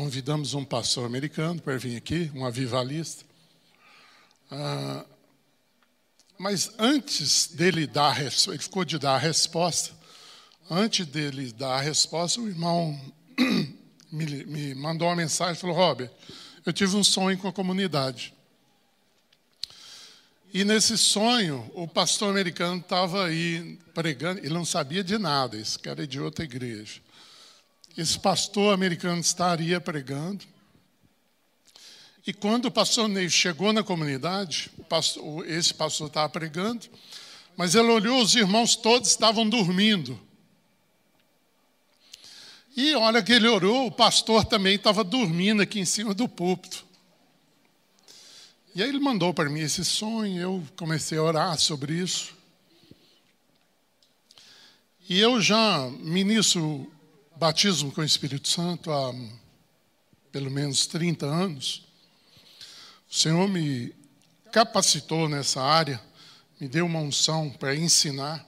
[0.00, 3.22] convidamos um pastor americano para vir aqui, um avivalista.
[4.50, 5.04] Ah,
[6.38, 9.94] mas antes dele dar, ele ficou de dar a resposta.
[10.70, 12.98] Antes dele dar a resposta, o irmão
[14.10, 16.10] me, me mandou uma mensagem, falou: Robert,
[16.64, 18.32] eu tive um sonho com a comunidade.
[20.50, 25.78] E nesse sonho, o pastor americano estava aí pregando, ele não sabia de nada, esse
[25.78, 27.02] cara é de outra igreja.
[28.00, 30.46] Esse pastor americano estaria pregando.
[32.26, 34.70] E quando o pastor Ney chegou na comunidade,
[35.46, 36.88] esse pastor estava pregando,
[37.58, 40.18] mas ele olhou, os irmãos todos estavam dormindo.
[42.74, 46.86] E olha que ele orou, o pastor também estava dormindo aqui em cima do púlpito.
[48.74, 52.34] E aí ele mandou para mim esse sonho, eu comecei a orar sobre isso.
[55.06, 56.90] E eu já ministro
[57.40, 59.14] batismo com o Espírito Santo há
[60.30, 61.82] pelo menos 30 anos.
[63.10, 63.94] O Senhor me
[64.52, 65.98] capacitou nessa área,
[66.60, 68.46] me deu uma unção para ensinar.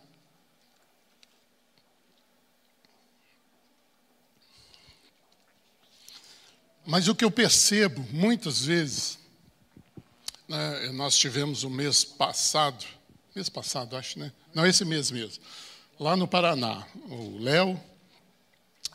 [6.84, 9.18] Mas o que eu percebo muitas vezes
[10.46, 12.84] né, nós tivemos o mês passado,
[13.34, 14.30] mês passado, acho, né?
[14.52, 15.42] Não, esse mês mesmo,
[15.98, 17.80] lá no Paraná, o Léo,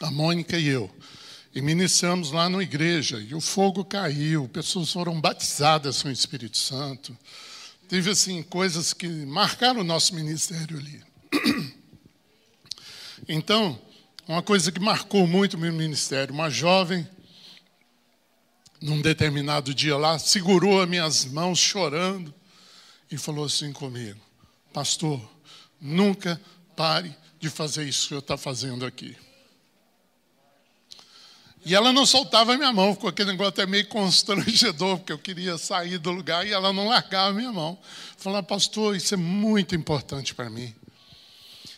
[0.01, 0.89] a Mônica e eu.
[1.53, 6.57] E ministramos lá na igreja, e o fogo caiu, pessoas foram batizadas com o Espírito
[6.57, 7.17] Santo.
[7.87, 11.03] Teve, assim, coisas que marcaram o nosso ministério ali.
[13.27, 13.77] Então,
[14.27, 17.05] uma coisa que marcou muito o meu ministério, uma jovem
[18.81, 22.33] num determinado dia lá, segurou as minhas mãos chorando
[23.11, 24.19] e falou assim comigo:
[24.71, 25.19] Pastor,
[25.81, 26.39] nunca
[26.75, 29.15] pare de fazer isso que eu estou fazendo aqui.
[31.67, 35.19] E ela não soltava a minha mão, ficou aquele negócio até meio constrangedor, porque eu
[35.19, 37.77] queria sair do lugar e ela não largava a minha mão.
[38.15, 40.73] Falava, pastor, isso é muito importante para mim.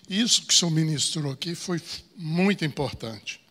[0.07, 1.81] Isso que o senhor ministrou aqui foi
[2.15, 3.41] muito importante.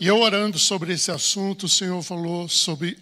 [0.00, 2.98] E eu orando sobre esse assunto, o Senhor falou sobre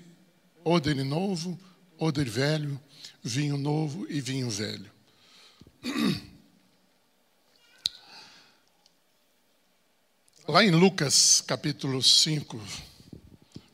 [0.62, 1.59] odre novo,
[1.98, 2.78] odre velho,
[3.22, 4.91] vinho novo e vinho velho.
[10.50, 12.59] Lá em Lucas capítulo 5,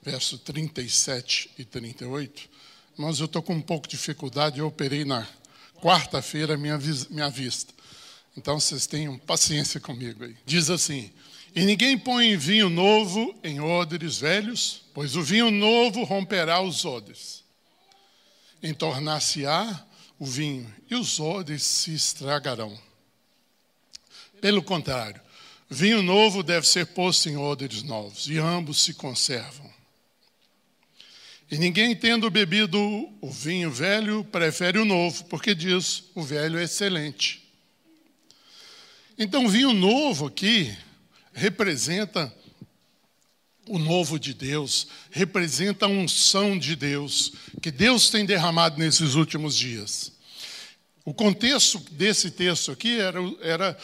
[0.03, 2.51] verso 37 e 38,
[2.97, 5.25] mas eu estou com um pouco de dificuldade, eu operei na
[5.81, 6.77] quarta-feira minha,
[7.11, 7.73] minha vista.
[8.37, 10.37] Então vocês tenham paciência comigo aí.
[10.45, 11.13] Diz assim:
[11.55, 17.45] e ninguém põe vinho novo em odres velhos, pois o vinho novo romperá os odres.
[18.61, 19.87] Entornar-se-á
[20.19, 22.77] o vinho, e os odres se estragarão.
[24.41, 25.23] Pelo contrário,
[25.69, 29.73] vinho novo deve ser posto em odres novos, e ambos se conservam.
[31.51, 32.79] E ninguém, tendo bebido
[33.21, 37.45] o vinho velho, prefere o novo, porque diz: o velho é excelente.
[39.19, 40.77] Então, vinho novo aqui
[41.33, 42.35] representa
[43.69, 47.33] o novo de Deus, representa a unção de Deus,
[47.63, 50.13] que Deus tem derramado nesses últimos dias.
[51.05, 53.79] O contexto desse texto aqui era, era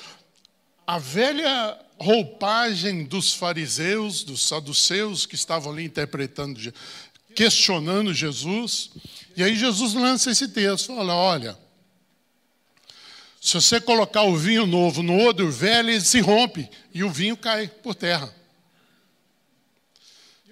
[0.91, 6.61] a velha roupagem dos fariseus, dos saduceus, que estavam ali interpretando,
[7.33, 8.91] questionando Jesus.
[9.37, 11.57] E aí Jesus lança esse texto, fala, olha,
[13.41, 17.37] se você colocar o vinho novo no odre velho, ele se rompe e o vinho
[17.37, 18.35] cai por terra.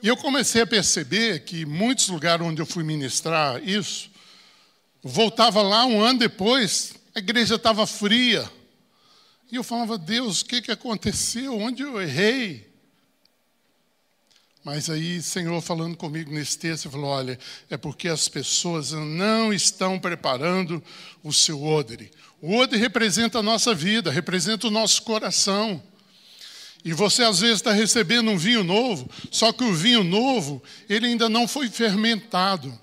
[0.01, 4.09] E eu comecei a perceber que muitos lugares onde eu fui ministrar isso,
[5.03, 8.49] voltava lá um ano depois, a igreja estava fria.
[9.51, 11.59] E eu falava, Deus, o que, que aconteceu?
[11.59, 12.69] Onde eu errei?
[14.65, 17.39] Mas aí, Senhor, falando comigo nesse texto, falou: olha,
[17.71, 20.83] é porque as pessoas não estão preparando
[21.23, 22.11] o seu odre.
[22.41, 25.83] O odre representa a nossa vida, representa o nosso coração.
[26.85, 31.07] E você às vezes está recebendo um vinho novo, só que o vinho novo, ele
[31.07, 32.79] ainda não foi fermentado.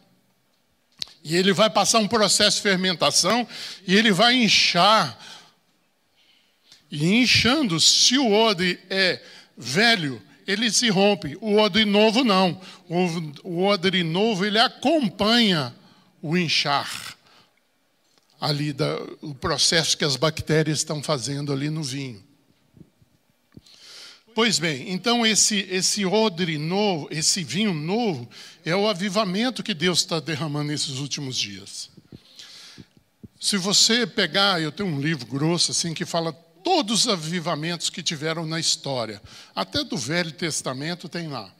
[1.23, 3.47] E ele vai passar um processo de fermentação
[3.87, 5.17] e ele vai inchar.
[6.95, 9.21] E inchando, se o odre é
[9.57, 11.37] velho, ele se rompe.
[11.41, 12.59] O odre novo não.
[13.43, 15.75] O odre novo ele acompanha
[16.21, 17.15] o inchar
[18.39, 22.23] ali da, o processo que as bactérias estão fazendo ali no vinho.
[24.33, 28.29] Pois bem, então esse esse odre novo, esse vinho novo
[28.63, 31.89] é o avivamento que Deus está derramando nesses últimos dias.
[33.39, 36.33] Se você pegar, eu tenho um livro grosso assim que fala
[36.65, 39.21] todos os avivamentos que tiveram na história.
[39.55, 41.53] Até do Velho Testamento tem lá.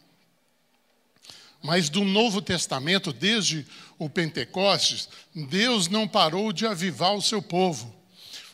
[1.62, 3.68] Mas do Novo Testamento, desde
[4.00, 7.96] o Pentecostes, Deus não parou de avivar o seu povo.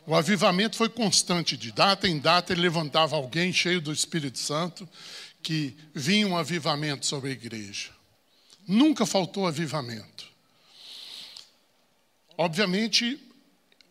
[0.06, 4.88] O avivamento foi constante, de data em data ele levantava alguém cheio do Espírito Santo,
[5.42, 7.92] que vinha um avivamento sobre a igreja.
[8.68, 10.27] Nunca faltou avivamento.
[12.38, 13.18] Obviamente,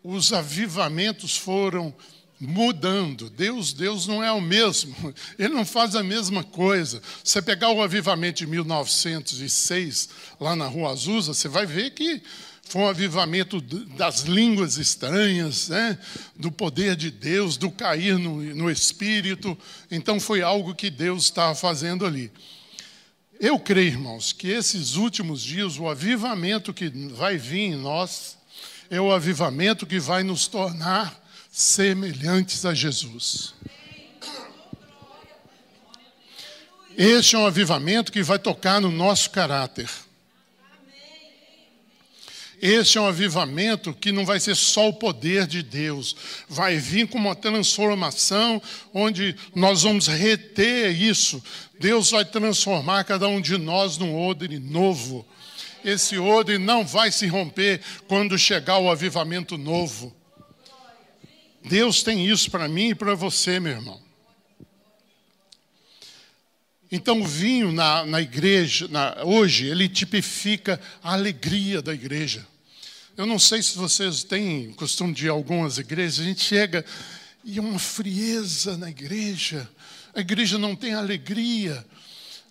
[0.02, 1.94] os avivamentos foram
[2.40, 3.28] mudando.
[3.28, 4.94] Deus, Deus não é o mesmo.
[5.38, 7.02] Ele não faz a mesma coisa.
[7.22, 10.08] Você pegar o avivamento de 1906
[10.40, 12.22] lá na Rua Azusa, você vai ver que
[12.64, 15.98] foi um avivamento das línguas estranhas, né?
[16.36, 19.58] do poder de Deus, do cair no, no Espírito.
[19.90, 22.32] Então foi algo que Deus estava fazendo ali.
[23.40, 28.38] Eu creio, irmãos, que esses últimos dias, o avivamento que vai vir em nós,
[28.88, 31.19] é o avivamento que vai nos tornar
[31.50, 33.54] semelhantes a Jesus.
[36.96, 39.88] Este é um avivamento que vai tocar no nosso caráter.
[42.60, 46.14] Este é um avivamento que não vai ser só o poder de Deus,
[46.46, 48.60] vai vir com uma transformação
[48.92, 51.42] onde nós vamos reter isso.
[51.78, 55.26] Deus vai transformar cada um de nós num odre novo.
[55.82, 60.14] Esse odre não vai se romper quando chegar o avivamento novo.
[61.62, 64.00] Deus tem isso para mim e para você, meu irmão.
[66.92, 72.44] Então, o vinho na, na igreja, na, hoje, ele tipifica a alegria da igreja.
[73.16, 76.84] Eu não sei se vocês têm costume de algumas igrejas, a gente chega
[77.44, 79.68] e é uma frieza na igreja.
[80.14, 81.84] A igreja não tem alegria.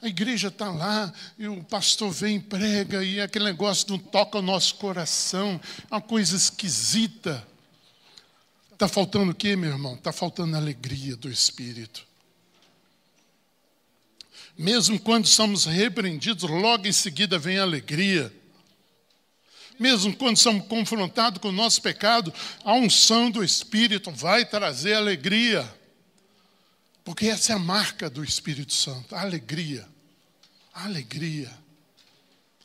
[0.02, 4.38] A igreja está lá e o pastor vem e prega e aquele negócio não toca
[4.38, 5.60] o nosso coração,
[5.92, 7.46] é uma coisa esquisita.
[8.80, 9.96] Está faltando o quê, meu irmão?
[9.96, 12.08] Está faltando a alegria do Espírito.
[14.58, 18.34] Mesmo quando somos repreendidos, logo em seguida vem a alegria.
[19.78, 22.34] Mesmo quando somos confrontados com o nosso pecado,
[22.64, 25.70] a unção do Espírito vai trazer alegria.
[27.04, 29.86] Porque essa é a marca do Espírito Santo, a alegria.
[30.74, 31.52] A alegria.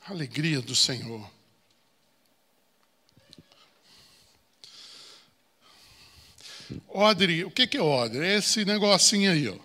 [0.07, 1.29] A alegria do Senhor.
[6.89, 8.27] Odre, o que é odre?
[8.27, 9.57] É esse negocinho aí, ó.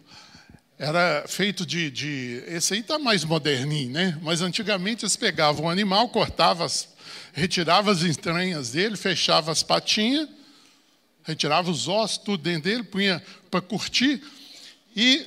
[0.77, 2.43] Era feito de, de.
[2.47, 4.17] Esse aí está mais moderninho, né?
[4.21, 6.87] Mas antigamente eles pegavam um animal, cortavam, as,
[7.33, 10.29] retirava as entranhas dele, fechava as patinhas,
[11.23, 13.21] retirava os ossos, tudo dentro dele, punha
[13.51, 14.21] para curtir
[14.95, 15.25] e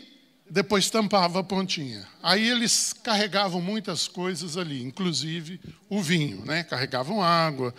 [0.49, 2.07] depois tampava a pontinha.
[2.23, 6.63] Aí eles carregavam muitas coisas ali, inclusive o vinho, né?
[6.63, 7.75] Carregavam água,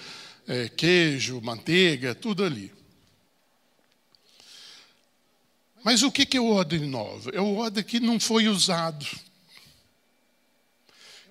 [0.47, 2.71] é, queijo, manteiga, tudo ali.
[5.83, 7.29] Mas o que é o odre novo?
[7.33, 9.05] É o odre que não foi usado.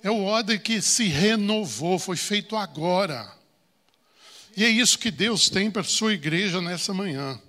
[0.03, 3.33] É o odre que se renovou, foi feito agora.
[4.57, 7.41] E é isso que Deus tem para a sua igreja nessa manhã.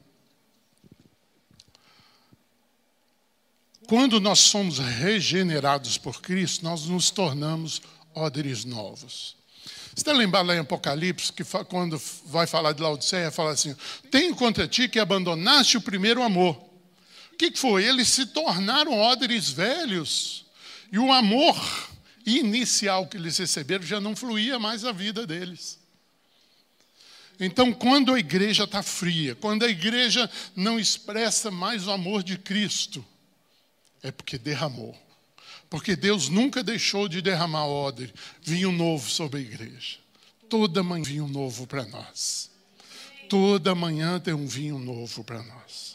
[3.88, 7.82] Quando nós somos regenerados por Cristo, nós nos tornamos
[8.16, 9.36] odres novos.
[9.94, 13.76] Você está lembrado lá em Apocalipse, que quando vai falar de Laodiceia, fala assim:
[14.10, 16.73] Tenho contra ti que abandonaste o primeiro amor.
[17.34, 17.84] O que foi?
[17.84, 20.46] Eles se tornaram odres velhos.
[20.92, 21.58] E o amor
[22.26, 25.80] inicial que eles receberam já não fluía mais a vida deles.
[27.40, 32.38] Então, quando a igreja está fria, quando a igreja não expressa mais o amor de
[32.38, 33.04] Cristo,
[34.04, 34.96] é porque derramou.
[35.70, 38.14] Porque Deus nunca deixou de derramar odre,
[38.44, 39.98] vinho novo sobre a igreja.
[40.48, 42.52] Toda manhã vinho novo para nós.
[43.28, 45.93] Toda manhã tem um vinho novo para nós.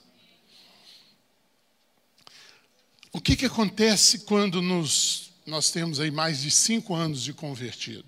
[3.19, 8.07] O que, que acontece quando nos, nós temos aí mais de cinco anos de convertido?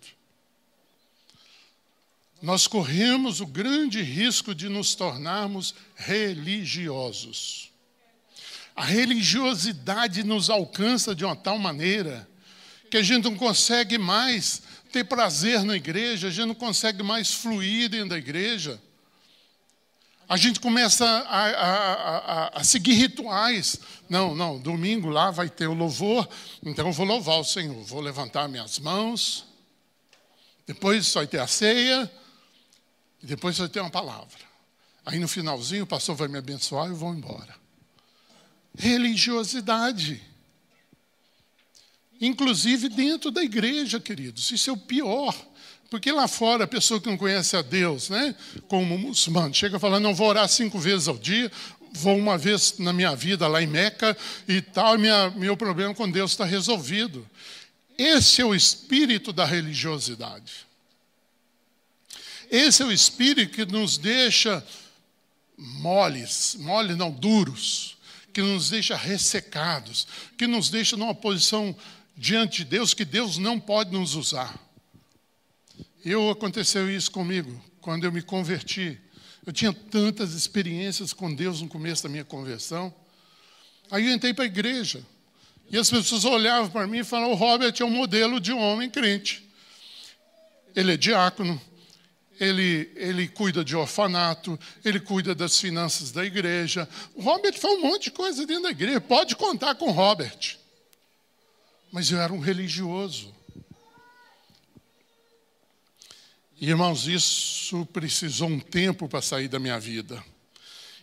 [2.41, 7.73] Nós corremos o grande risco de nos tornarmos religiosos.
[8.77, 12.31] A religiosidade nos alcança de uma tal maneira
[12.89, 14.63] que a gente não consegue mais
[14.93, 18.81] ter prazer na igreja, a gente não consegue mais fluir dentro da igreja
[20.31, 23.81] a gente começa a, a, a, a, seguir rituais.
[24.09, 26.29] Não, não, domingo lá vai ter o louvor,
[26.63, 29.45] então eu vou louvar o Senhor, vou levantar minhas mãos,
[30.65, 32.09] depois vai ter a ceia,
[33.21, 34.39] e depois vai ter uma palavra.
[35.05, 37.57] Aí no finalzinho o pastor vai me abençoar e eu vou embora.
[38.79, 40.23] Religiosidade.
[42.21, 45.35] Inclusive dentro da igreja, queridos, isso é o pior.
[45.91, 48.33] Porque lá fora, a pessoa que não conhece a Deus, né,
[48.69, 51.51] como muçulmano, chega falando, não vou orar cinco vezes ao dia,
[51.93, 54.17] vou uma vez na minha vida lá em Meca
[54.47, 57.29] e tal, minha, meu problema com Deus está resolvido.
[57.99, 60.65] Esse é o espírito da religiosidade.
[62.49, 64.65] Esse é o espírito que nos deixa
[65.59, 67.97] moles, moles não, duros,
[68.33, 70.07] que nos deixa ressecados,
[70.39, 71.77] que nos deixa numa posição
[72.17, 74.70] diante de Deus que Deus não pode nos usar.
[76.05, 78.99] Eu aconteceu isso comigo quando eu me converti.
[79.45, 82.95] Eu tinha tantas experiências com Deus no começo da minha conversão.
[83.91, 85.05] Aí eu entrei para a igreja.
[85.71, 88.59] E as pessoas olhavam para mim e falavam: o Robert é um modelo de um
[88.59, 89.49] homem crente.
[90.75, 91.61] Ele é diácono,
[92.39, 96.89] ele, ele cuida de orfanato, ele cuida das finanças da igreja.
[97.15, 99.01] O Robert faz um monte de coisa dentro da igreja.
[99.01, 100.57] Pode contar com o Robert.
[101.93, 103.35] Mas eu era um religioso.
[106.61, 110.23] Irmãos, isso precisou um tempo para sair da minha vida.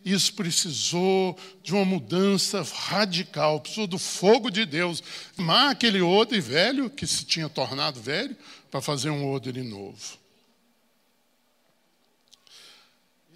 [0.06, 5.02] Isso precisou de uma mudança radical, precisou do fogo de Deus.
[5.36, 8.38] Queimar aquele odre velho, que se tinha tornado velho,
[8.70, 10.20] para fazer um odre novo.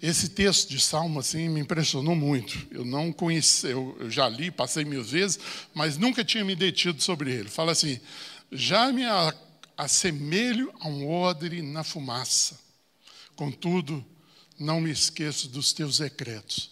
[0.00, 2.66] Esse texto de Salmo assim me impressionou muito.
[2.70, 5.38] Eu não conheci, eu, eu já li, passei mil vezes,
[5.74, 7.48] mas nunca tinha me detido sobre ele.
[7.48, 8.00] Fala assim:
[8.50, 9.04] já me
[9.82, 12.58] assemelho a um odre na fumaça.
[13.34, 14.04] Contudo,
[14.58, 16.70] não me esqueço dos teus decretos.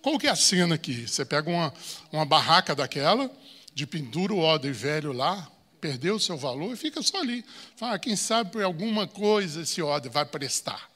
[0.00, 1.06] Qual que é a cena aqui?
[1.06, 1.72] Você pega uma,
[2.12, 3.30] uma barraca daquela,
[3.74, 5.50] de pendura o odre velho lá,
[5.80, 7.44] perdeu o seu valor e fica só ali.
[7.76, 10.90] Fala, ah, quem sabe por alguma coisa esse odre vai prestar.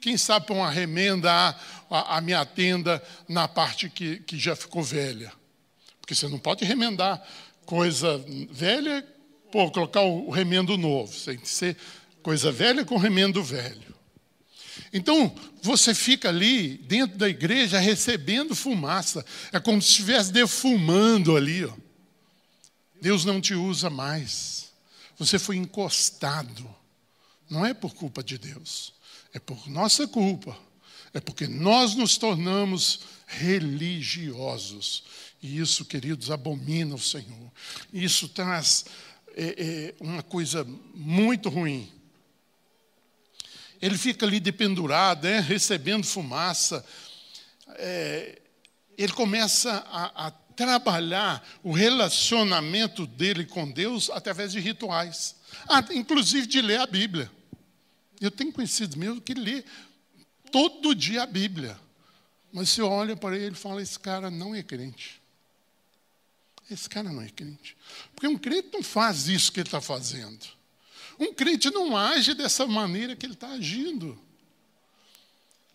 [0.00, 1.56] Quem sabe por uma remenda a,
[1.90, 5.32] a, a minha tenda na parte que, que já ficou velha.
[6.00, 7.20] Porque você não pode remendar
[7.64, 9.04] coisa velha
[9.54, 11.14] pô, colocar o remendo novo.
[11.24, 11.76] Tem que ser
[12.24, 13.94] coisa velha com remendo velho.
[14.92, 15.32] Então,
[15.62, 19.24] você fica ali dentro da igreja recebendo fumaça.
[19.52, 21.64] É como se estivesse defumando ali.
[21.64, 21.72] Ó.
[23.00, 24.72] Deus não te usa mais.
[25.16, 26.68] Você foi encostado.
[27.48, 28.92] Não é por culpa de Deus.
[29.32, 30.58] É por nossa culpa.
[31.12, 35.04] É porque nós nos tornamos religiosos.
[35.40, 37.52] E isso, queridos, abomina o Senhor.
[37.92, 38.84] Isso traz
[39.36, 41.90] é, é uma coisa muito ruim.
[43.80, 46.84] Ele fica ali dependurado, né, recebendo fumaça.
[47.76, 48.40] É,
[48.96, 55.36] ele começa a, a trabalhar o relacionamento dele com Deus através de rituais,
[55.68, 57.30] ah, inclusive de ler a Bíblia.
[58.20, 59.64] Eu tenho conhecido mesmo que lê
[60.50, 61.78] todo dia a Bíblia.
[62.52, 65.20] Mas você olha para ele e fala: esse cara não é crente.
[66.70, 67.76] Esse cara não é crente.
[68.14, 70.46] Porque um crente não faz isso que ele está fazendo.
[71.18, 74.18] Um crente não age dessa maneira que ele está agindo.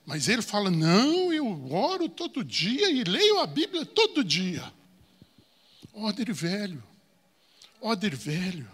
[0.05, 4.73] Mas ele fala: não, eu oro todo dia e leio a Bíblia todo dia.
[5.93, 6.83] Óder velho.
[7.81, 8.69] Óder velho.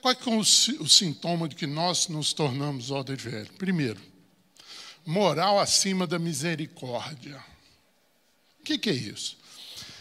[0.00, 3.52] Qual é o, sintoma de que nós nos tornamos óder velho?
[3.52, 4.00] Primeiro,
[5.06, 7.51] moral acima da misericórdia.
[8.62, 9.36] O que, que é isso?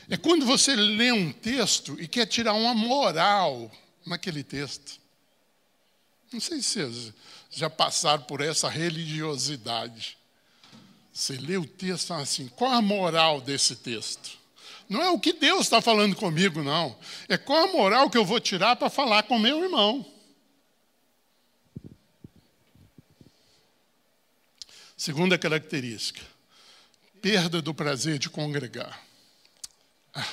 [0.08, 3.72] É quando você lê um texto e quer tirar uma moral
[4.06, 5.00] naquele texto.
[6.32, 7.14] Não sei se vocês
[7.50, 10.16] já passaram por essa religiosidade.
[11.12, 14.38] Você lê o texto e fala assim: qual a moral desse texto?
[14.88, 16.96] Não é o que Deus está falando comigo, não.
[17.28, 20.06] É qual a moral que eu vou tirar para falar com meu irmão.
[24.96, 26.22] Segunda característica:
[27.22, 29.00] perda do prazer de congregar.
[30.14, 30.28] Ah,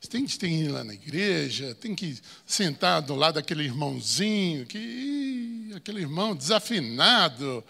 [0.00, 5.72] você tem que ir lá na igreja, tem que sentar do lado daquele irmãozinho, que
[5.74, 7.64] aquele irmão desafinado.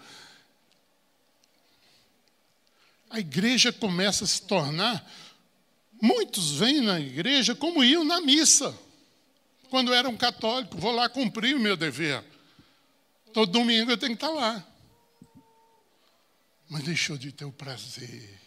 [3.09, 5.09] A igreja começa a se tornar.
[6.01, 8.77] Muitos vêm na igreja como iam na missa,
[9.69, 10.79] quando eram católicos.
[10.79, 12.23] Vou lá cumprir o meu dever.
[13.33, 14.70] Todo domingo eu tenho que estar lá
[16.71, 18.39] mas deixou de ter o prazer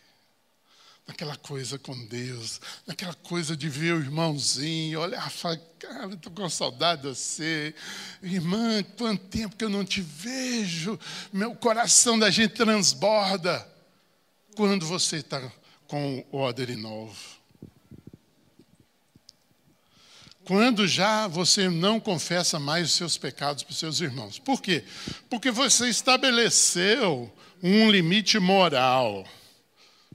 [1.06, 5.30] naquela coisa com Deus, naquela coisa de ver o irmãozinho, olhar
[5.78, 7.74] cara, estou com saudade de você.
[8.22, 10.98] Irmã, quanto tempo que eu não te vejo,
[11.30, 13.70] meu coração da gente transborda.
[14.56, 15.52] Quando você está
[15.86, 17.18] com o odre novo.
[20.46, 24.38] Quando já você não confessa mais os seus pecados para os seus irmãos.
[24.38, 24.82] Por quê?
[25.28, 27.30] Porque você estabeleceu
[27.66, 29.26] um limite moral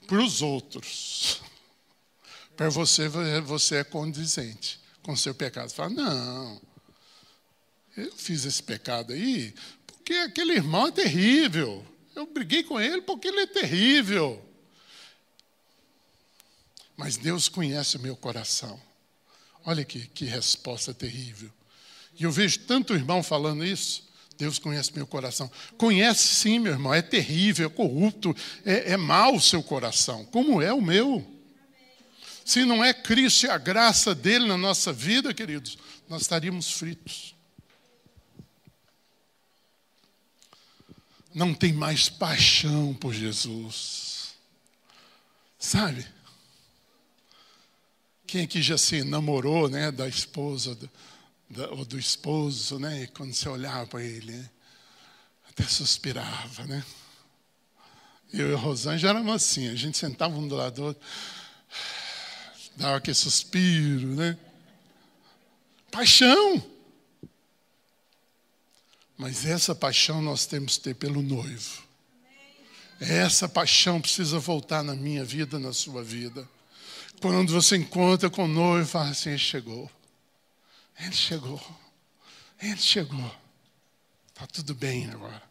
[0.05, 1.41] para os outros.
[2.55, 5.69] Para você, você é condizente com seu pecado.
[5.69, 6.61] Você fala, não,
[7.97, 9.53] eu fiz esse pecado aí,
[9.87, 11.85] por porque aquele irmão é terrível.
[12.15, 14.43] Eu briguei com ele porque ele é terrível.
[16.97, 18.81] Mas Deus conhece o meu coração.
[19.63, 21.51] Olha que, que resposta terrível.
[22.19, 24.08] E eu vejo tanto irmão falando isso.
[24.39, 25.51] Deus conhece meu coração.
[25.77, 26.93] Conhece sim, meu irmão.
[26.93, 28.33] É terrível, é corrupto,
[28.65, 31.29] é, é mau o seu coração, como é o meu.
[32.45, 35.77] Se não é Cristo e a graça dele na nossa vida, queridos,
[36.07, 37.35] nós estaríamos fritos.
[41.35, 44.29] Não tem mais paixão por Jesus.
[45.59, 46.07] Sabe?
[48.25, 50.77] Quem aqui já se namorou, né, da esposa,
[51.71, 53.03] ou do esposo, né?
[53.03, 54.49] E quando você olhava para ele, né?
[55.49, 56.83] até suspirava, né?
[58.31, 61.03] Eu e a Rosângela éramos assim, a gente sentava um do lado do outro,
[62.77, 64.37] dava aquele suspiro, né?
[65.91, 66.63] Paixão!
[69.17, 71.83] Mas essa paixão nós temos que ter pelo noivo.
[73.01, 76.47] Essa paixão precisa voltar na minha vida, na sua vida.
[77.19, 79.91] Quando você encontra com o noivo, fala assim: chegou.
[80.99, 81.61] Ele chegou.
[82.61, 83.31] Ele chegou.
[84.27, 85.41] Está tudo bem agora.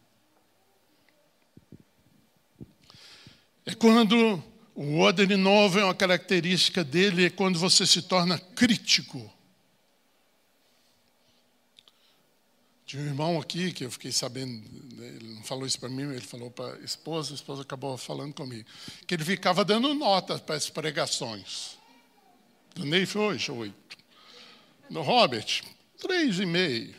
[3.64, 4.42] É quando
[4.74, 9.30] o odre novo é uma característica dele, é quando você se torna crítico.
[12.86, 14.64] Tinha um irmão aqui que eu fiquei sabendo,
[15.02, 18.32] ele não falou isso para mim, ele falou para a esposa, a esposa acabou falando
[18.32, 18.66] comigo,
[19.06, 21.76] que ele ficava dando nota para as pregações.
[22.74, 23.97] Do Neif hoje, oito.
[24.90, 25.62] No Robert,
[26.00, 26.94] três e meio.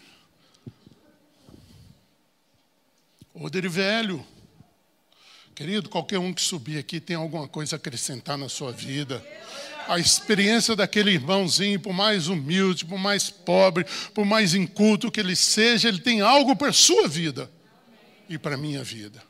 [3.34, 4.26] Oder velho.
[5.56, 9.26] Querido, qualquer um que subir aqui tem alguma coisa a acrescentar na sua vida.
[9.88, 15.36] A experiência daquele irmãozinho, por mais humilde, por mais pobre, por mais inculto que ele
[15.36, 17.52] seja, ele tem algo para a sua vida
[18.30, 19.22] e para a minha vida.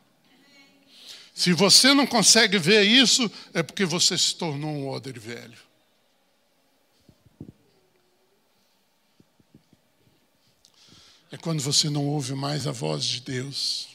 [1.33, 5.68] Se você não consegue ver isso, é porque você se tornou um odre velho.
[11.31, 13.89] É quando você não ouve mais a voz de Deus.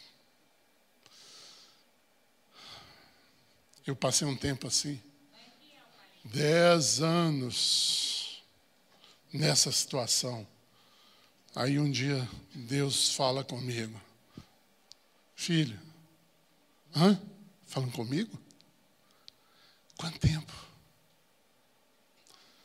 [3.87, 5.01] Eu passei um tempo assim,
[6.25, 8.43] dez anos
[9.33, 10.47] nessa situação.
[11.55, 14.01] Aí um dia Deus fala comigo,
[15.37, 15.79] filho,
[16.97, 17.21] hã?
[17.67, 18.39] Falando comigo?
[19.97, 20.53] Quanto tempo?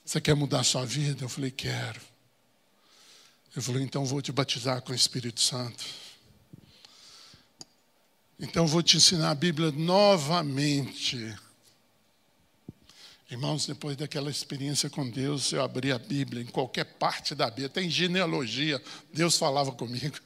[0.06, 1.24] Você quer mudar a sua vida?
[1.24, 2.02] Eu falei, quero.
[3.60, 5.84] Eu falei, então vou te batizar com o Espírito Santo.
[8.40, 11.38] Então vou te ensinar a Bíblia novamente.
[13.30, 17.66] Irmãos, depois daquela experiência com Deus, eu abri a Bíblia, em qualquer parte da Bíblia,
[17.66, 18.82] até em genealogia,
[19.14, 20.18] Deus falava comigo.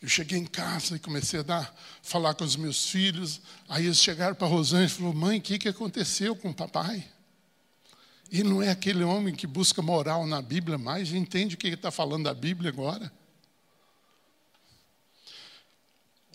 [0.00, 3.42] Eu cheguei em casa e comecei a dar, falar com os meus filhos.
[3.68, 6.54] Aí eles chegaram para a Rosângela e falaram: Mãe, o que, que aconteceu com o
[6.54, 7.06] papai?
[8.30, 11.90] Ele não é aquele homem que busca moral na Bíblia mais, entende o que está
[11.90, 13.12] falando da Bíblia agora.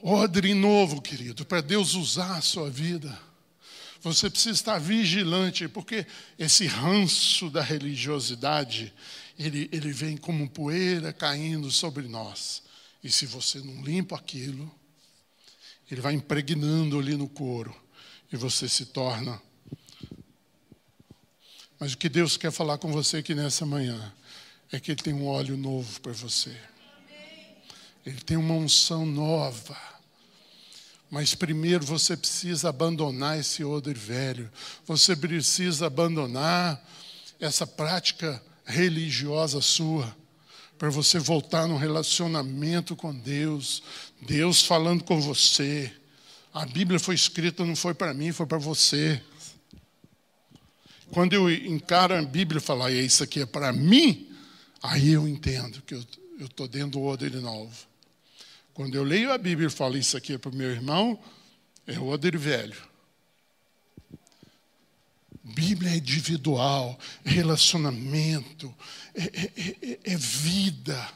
[0.02, 3.20] Ordem novo, querido, para Deus usar a sua vida.
[4.02, 6.08] Você precisa estar vigilante, porque
[6.40, 8.92] esse ranço da religiosidade,
[9.38, 12.64] ele, ele vem como poeira caindo sobre nós.
[13.04, 14.74] E se você não limpa aquilo,
[15.90, 17.76] ele vai impregnando ali no couro,
[18.32, 19.40] e você se torna
[21.82, 24.14] mas o que Deus quer falar com você aqui nessa manhã
[24.72, 26.56] é que Ele tem um óleo novo para você.
[28.06, 29.76] Ele tem uma unção nova.
[31.10, 34.48] Mas primeiro você precisa abandonar esse odre velho.
[34.86, 36.80] Você precisa abandonar
[37.40, 40.16] essa prática religiosa sua.
[40.78, 43.82] Para você voltar num relacionamento com Deus.
[44.22, 45.92] Deus falando com você.
[46.54, 49.20] A Bíblia foi escrita, não foi para mim, foi para você.
[51.12, 54.30] Quando eu encaro a Bíblia e falo, ah, isso aqui é para mim,
[54.82, 56.06] aí eu entendo que eu
[56.40, 57.76] estou dentro do odre novo.
[58.74, 61.20] Quando eu leio a Bíblia e falo, isso aqui é para o meu irmão,
[61.86, 62.78] é o odre velho.
[65.44, 68.74] Bíblia é individual, é relacionamento,
[69.14, 71.12] é, é, é, é, vida.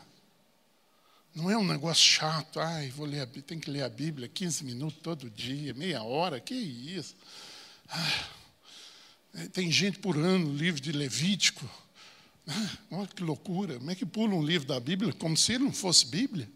[1.33, 4.63] Não é um negócio chato, ai, vou ler a, tem que ler a Bíblia 15
[4.65, 7.15] minutos todo dia, meia hora, que isso?
[7.87, 8.34] Ah, é,
[9.51, 11.69] tem gente por ano, livro de Levítico.
[12.47, 13.77] Ah, olha que loucura.
[13.77, 16.49] Como é que pula um livro da Bíblia como se ele não fosse Bíblia?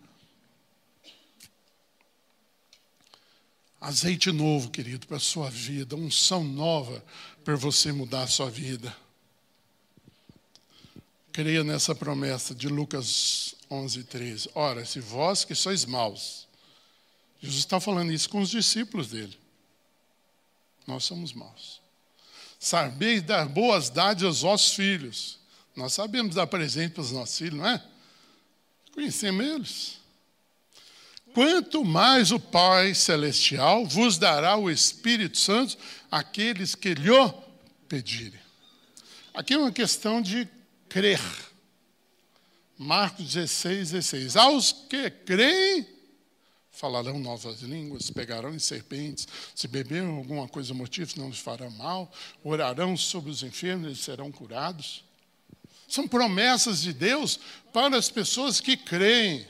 [3.82, 7.04] Azeite novo, querido, para a sua vida, unção nova
[7.46, 8.96] para você mudar a sua vida.
[11.32, 14.50] creia nessa promessa de Lucas 11, 13.
[14.54, 16.48] Ora, se vós que sois maus,
[17.42, 19.38] Jesus está falando isso com os discípulos dele.
[20.86, 21.80] Nós somos maus.
[22.60, 25.40] Sabeis dar boas dádivas aos vossos filhos.
[25.76, 27.82] Nós sabemos dar presente para os nossos filhos, não é?
[28.94, 30.00] Conhecemos eles.
[31.34, 35.78] Quanto mais o Pai Celestial vos dará o Espírito Santo
[36.12, 37.34] àqueles que lhe
[37.88, 38.40] pedirem.
[39.34, 40.46] Aqui é uma questão de
[40.90, 41.22] crer.
[42.78, 44.36] Marcos 16, 16.
[44.36, 45.88] Aos que creem,
[46.80, 52.10] falarão novas línguas, pegarão em serpentes, se beberem alguma coisa mortífera não lhes fará mal,
[52.42, 55.04] orarão sobre os enfermos, eles serão curados.
[55.90, 57.38] São promessas de Deus
[57.74, 59.46] para as pessoas que creem.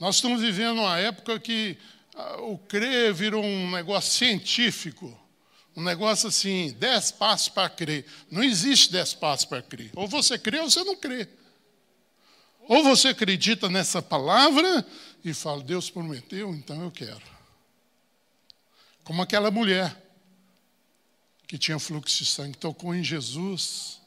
[0.00, 1.76] Nós estamos vivendo uma época que
[2.16, 5.20] ah, o crer virou um negócio científico.
[5.76, 8.06] Um negócio assim, dez passos para crer.
[8.30, 9.90] Não existe dez passos para crer.
[9.94, 11.28] Ou você crê ou você não crê.
[12.68, 14.86] Ou você acredita nessa palavra
[15.30, 17.22] e fala, Deus prometeu, então eu quero.
[19.04, 19.96] Como aquela mulher
[21.46, 23.98] que tinha fluxo de sangue, tocou em Jesus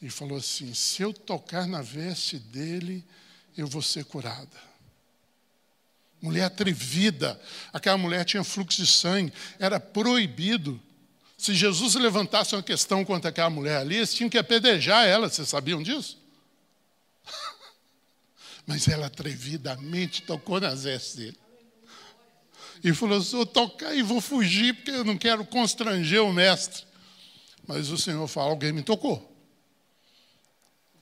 [0.00, 3.04] e falou assim: se eu tocar na veste dele,
[3.56, 4.74] eu vou ser curada.
[6.22, 7.40] Mulher atrevida,
[7.72, 10.80] aquela mulher tinha fluxo de sangue, era proibido.
[11.36, 15.48] Se Jesus levantasse uma questão contra aquela mulher ali, eles tinham que apedrejar ela, vocês
[15.48, 16.23] sabiam disso?
[18.66, 21.38] Mas ela atrevidamente tocou nas vestes dele.
[22.82, 26.84] E falou: vou tocar e vou fugir, porque eu não quero constranger o mestre.
[27.66, 29.30] Mas o Senhor fala: alguém me tocou.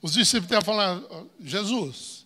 [0.01, 2.25] Os discípulos estavam falando: Jesus,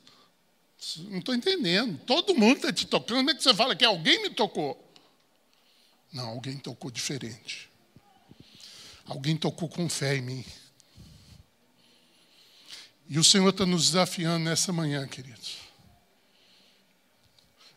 [1.10, 2.00] não estou entendendo.
[2.06, 4.84] Todo mundo está te tocando, como é que você fala que alguém me tocou?
[6.12, 7.70] Não, alguém tocou diferente.
[9.06, 10.46] Alguém tocou com fé em mim.
[13.10, 15.60] E o Senhor está nos desafiando nessa manhã, queridos,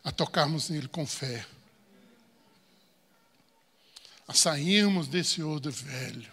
[0.03, 1.45] a tocarmos nele com fé,
[4.27, 6.31] a sairmos desse odor velho,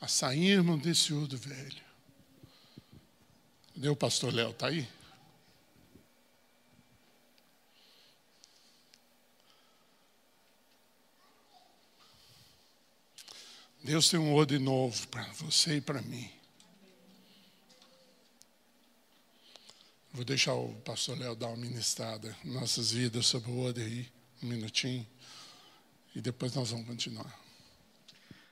[0.00, 1.82] a sairmos desse odor velho.
[3.74, 4.50] Cadê o pastor Léo?
[4.50, 4.88] Está aí?
[13.82, 16.41] Deus tem um odor novo para você e para mim.
[20.14, 24.06] Vou deixar o pastor Léo dar uma ministrada nossas vidas sobre o aí,
[24.42, 25.06] um minutinho,
[26.14, 27.34] e depois nós vamos continuar.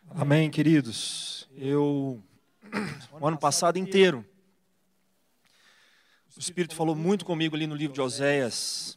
[0.09, 1.47] Amém, queridos.
[1.55, 2.19] Eu,
[3.21, 4.25] o ano passado inteiro,
[6.35, 8.97] o Espírito falou muito comigo ali no livro de Oséias.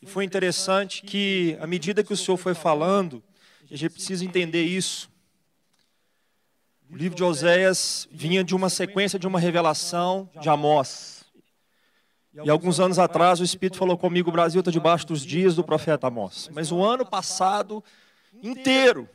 [0.00, 3.22] E foi interessante que, à medida que o Senhor foi falando,
[3.70, 5.10] a gente precisa entender isso.
[6.90, 11.13] O livro de Oséias vinha de uma sequência de uma revelação de Amós.
[12.42, 15.62] E alguns anos atrás o Espírito falou comigo: o Brasil está debaixo dos dias do
[15.62, 16.50] profeta Amós.
[16.52, 17.84] Mas o ano passado
[18.42, 19.08] inteiro,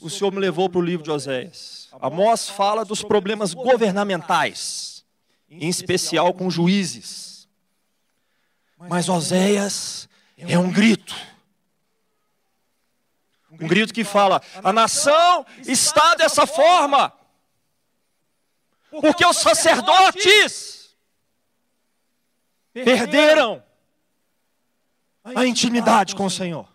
[0.00, 1.88] o Senhor me levou para o livro de Oséias.
[2.00, 5.04] Amós fala dos problemas governamentais,
[5.48, 7.48] em especial com juízes.
[8.76, 11.14] Mas Oséias é um grito.
[13.60, 17.12] Um grito que fala: a nação está dessa forma,
[18.90, 20.81] porque os sacerdotes
[22.72, 23.62] perderam
[25.24, 26.70] a intimidade com o Senhor.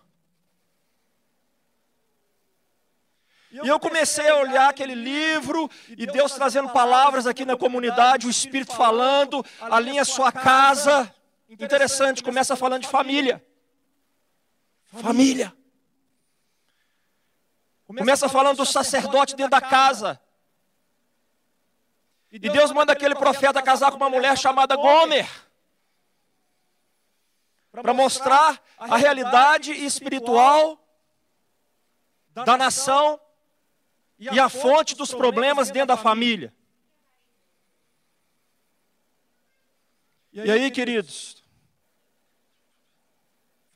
[3.51, 8.29] E eu comecei a olhar aquele livro e Deus trazendo palavras aqui na comunidade, o
[8.29, 11.11] Espírito falando, alinha sua casa.
[11.49, 13.43] Interessante, começa falando de família.
[15.01, 15.53] Família.
[17.85, 20.19] Começa falando do sacerdote dentro da casa.
[22.31, 25.27] E Deus manda aquele profeta casar com uma mulher chamada Gomer
[27.81, 30.79] para mostrar a realidade espiritual
[32.33, 33.19] da nação
[34.19, 36.53] e a fonte dos problemas dentro da família.
[40.31, 41.43] E aí, queridos,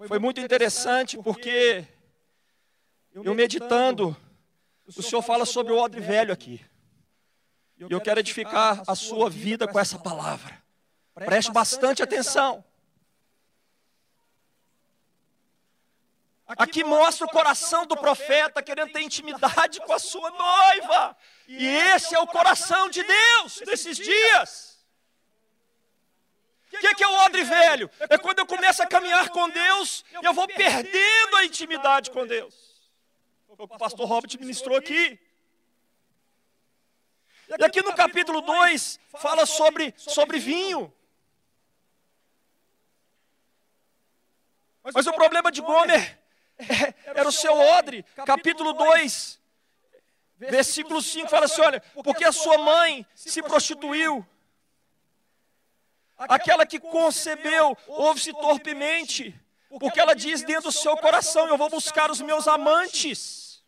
[0.08, 1.88] foi muito interessante porque
[3.14, 4.16] eu meditando,
[4.86, 6.64] o Senhor fala sobre o odre velho aqui.
[7.78, 10.62] E eu quero edificar a sua vida com essa palavra.
[11.16, 12.64] Preste bastante atenção.
[16.58, 21.18] Aqui mostra o coração do profeta querendo ter intimidade com a sua noiva.
[21.48, 24.72] E esse é o coração de Deus nesses dias.
[26.74, 27.90] O que, que é o odre velho?
[28.10, 32.56] É quando eu começo a caminhar com Deus, eu vou perdendo a intimidade com Deus.
[33.48, 35.20] o pastor Robert ministrou aqui.
[37.60, 40.94] E aqui no capítulo 2 fala sobre, sobre vinho.
[44.94, 46.21] Mas o problema de Gomer é,
[47.06, 48.04] era o seu odre.
[48.26, 49.40] Capítulo 2,
[50.38, 54.26] versículo 5 fala assim: olha, porque a sua mãe se prostituiu.
[56.18, 59.36] Aquela que concebeu, ouve-se torpemente,
[59.80, 63.64] porque ela diz dentro do seu coração: Eu vou buscar os meus amantes.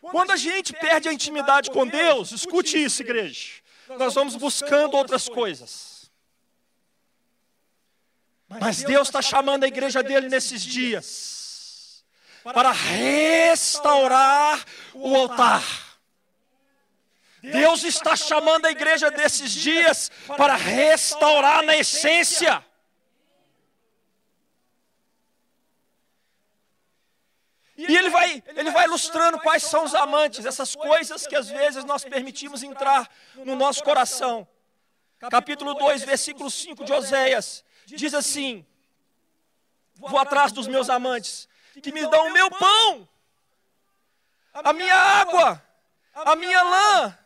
[0.00, 3.60] Quando a gente perde a intimidade com Deus, escute isso, igreja,
[3.98, 6.10] nós vamos buscando outras coisas.
[8.48, 11.39] Mas Deus está chamando a igreja dele nesses dias
[12.44, 15.62] para restaurar o altar.
[17.42, 22.64] Deus está chamando a igreja desses dias para restaurar na essência.
[27.76, 31.82] E ele vai, ele vai ilustrando quais são os amantes, essas coisas que às vezes
[31.84, 34.46] nós permitimos entrar no nosso coração.
[35.30, 38.66] Capítulo 2, versículo 5 de Oséias, diz assim:
[39.94, 41.48] Vou atrás dos meus amantes,
[41.80, 43.08] que me dão o meu pão,
[44.52, 45.62] a minha água,
[46.14, 47.18] a minha lã,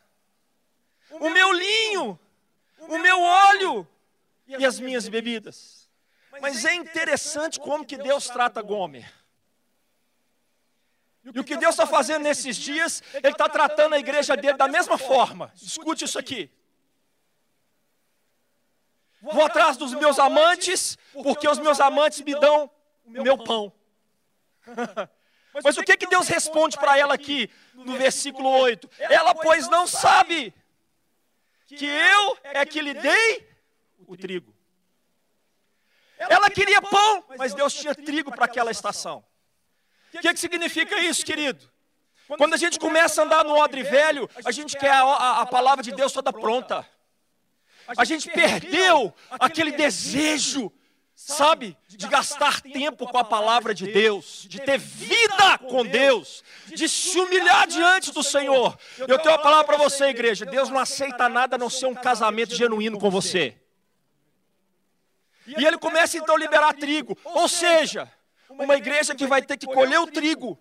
[1.10, 2.18] o meu linho,
[2.80, 3.88] o meu óleo
[4.46, 5.90] e as minhas bebidas.
[6.40, 9.10] Mas é interessante como que Deus trata Gomer.
[11.32, 14.68] E o que Deus está fazendo nesses dias, Ele está tratando a igreja dele da
[14.68, 15.50] mesma forma.
[15.56, 16.50] Escute isso aqui.
[19.22, 22.70] Vou atrás dos meus amantes, porque os meus amantes me dão
[23.06, 23.72] o meu pão.
[25.62, 28.90] Mas o que, que Deus responde para ela aqui no versículo 8?
[28.98, 30.52] Ela, pois, não sabe
[31.66, 33.48] que eu é que lhe dei
[34.06, 34.54] o trigo.
[36.18, 39.24] Ela queria pão, mas Deus tinha trigo para aquela estação.
[40.12, 41.70] O que, que significa isso, querido?
[42.38, 45.46] Quando a gente começa a andar no odre velho, a gente quer a, a, a
[45.46, 46.88] palavra de Deus toda pronta.
[47.96, 50.72] A gente perdeu aquele desejo
[51.14, 56.88] sabe, de gastar tempo com a palavra de Deus, de ter vida com Deus, de
[56.88, 58.76] se humilhar diante do Senhor.
[58.98, 61.94] Eu tenho uma palavra para você, igreja: Deus não aceita nada a não ser um
[61.94, 63.56] casamento genuíno com você.
[65.46, 68.10] E ele começa então a liberar trigo, ou seja,
[68.48, 70.58] uma igreja que vai ter que colher o trigo,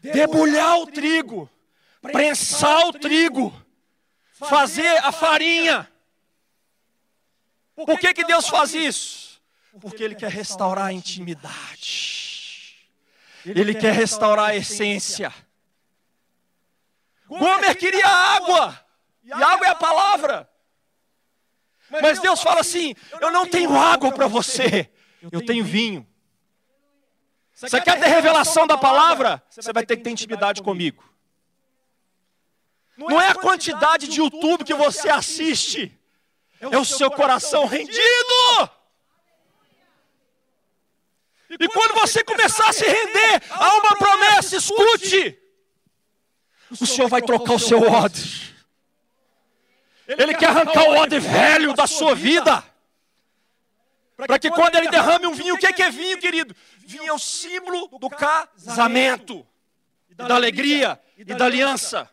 [0.00, 1.50] debulhar o trigo,
[2.02, 3.52] prensar o trigo,
[4.32, 5.90] fazer a farinha
[7.84, 9.40] por que, que Deus faz isso?
[9.80, 12.88] Porque Ele quer restaurar a intimidade.
[13.44, 15.32] Ele quer restaurar a essência.
[17.28, 18.86] Gomer queria água.
[19.22, 20.48] E água é a palavra.
[21.90, 24.90] Mas Deus fala assim: Eu não tenho água para você,
[25.30, 26.06] eu tenho vinho.
[27.52, 29.42] Você quer ter revelação da palavra?
[29.48, 31.02] Você vai ter que ter intimidade comigo.
[32.96, 35.95] Não é a quantidade de YouTube que você assiste
[36.60, 38.70] é o seu coração rendido.
[41.48, 45.38] E quando você começar a se render a uma promessa, escute:
[46.70, 48.46] o Senhor vai trocar o seu ódio.
[50.08, 52.64] Ele quer arrancar o ódio velho da sua vida.
[54.16, 56.54] Para que quando ele derrame um vinho, o que é vinho, querido?
[56.78, 59.46] Vinho é o símbolo do casamento,
[60.10, 62.08] da alegria e da aliança.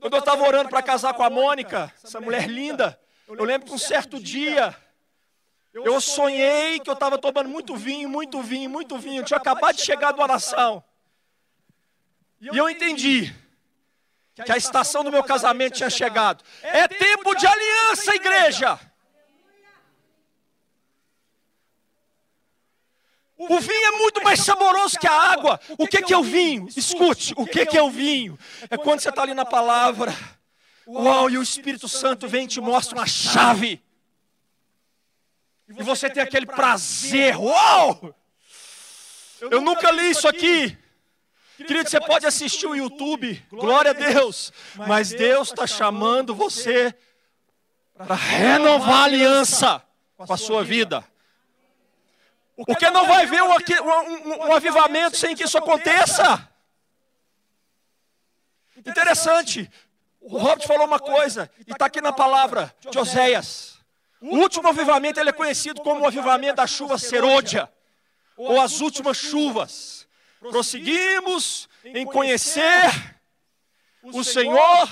[0.00, 3.72] Quando eu estava orando para casar com a Mônica, essa mulher linda, eu lembro que
[3.72, 4.74] um certo dia,
[5.72, 9.20] eu sonhei que eu estava tomando muito vinho, muito vinho, muito vinho.
[9.20, 10.82] Eu tinha acabado de chegar de uma nação.
[12.40, 13.34] E eu entendi
[14.44, 16.42] que a estação do meu casamento tinha chegado.
[16.62, 18.80] É tempo de aliança, igreja.
[23.36, 25.60] O vinho é muito mais saboroso que a água.
[25.76, 26.68] O que, que é o vinho?
[26.76, 28.38] Escute, o que, que é o vinho?
[28.70, 30.14] É quando você está ali na palavra.
[30.86, 33.82] Uau, e o Espírito Santo vem e te mostra uma chave.
[35.76, 37.36] E você tem aquele prazer.
[37.36, 38.14] Uau!
[39.40, 40.76] Eu nunca li isso aqui.
[41.56, 44.52] Querido, você pode assistir o YouTube, glória a Deus.
[44.74, 46.94] Mas Deus está chamando você
[47.96, 49.82] para renovar a aliança
[50.16, 51.04] com a sua vida.
[52.56, 56.48] Porque não vai haver um, um, um avivamento sem que isso aconteça.
[58.76, 59.70] Interessante.
[60.20, 63.78] O Robert falou uma coisa, e está aqui na palavra de Oséias.
[64.20, 67.70] O último avivamento ele é conhecido como o avivamento da chuva serôdia,
[68.36, 70.08] ou as últimas chuvas.
[70.40, 73.18] Prosseguimos em conhecer
[74.02, 74.88] o Senhor,